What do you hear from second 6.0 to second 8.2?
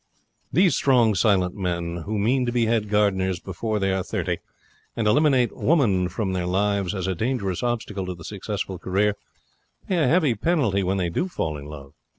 from their lives as a dangerous obstacle to